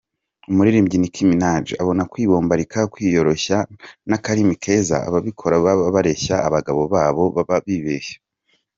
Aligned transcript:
Umuririmbyi 0.51 0.97
Nicky 0.99 1.23
Minaj 1.29 1.65
abona 1.81 2.03
kwibombarika, 2.11 2.79
kwiyoroshya 2.93 3.57
n’akarimi 4.09 4.55
keza 4.63 4.97
ababikoresha 5.07 5.73
bareshya 5.95 6.35
abagabo 6.47 6.81
baba 6.93 7.55
bibeshye. 7.67 8.15